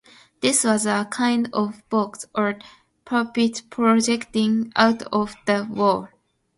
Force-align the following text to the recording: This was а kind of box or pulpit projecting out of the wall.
This 0.41 0.63
was 0.63 0.87
а 0.87 1.05
kind 1.05 1.47
of 1.53 1.87
box 1.89 2.25
or 2.33 2.57
pulpit 3.05 3.61
projecting 3.69 4.73
out 4.75 5.03
of 5.13 5.35
the 5.45 5.67
wall. 5.69 6.09